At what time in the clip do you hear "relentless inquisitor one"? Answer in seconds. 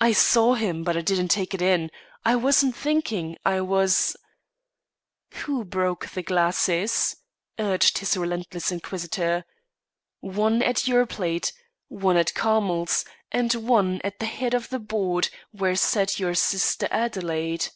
8.16-10.62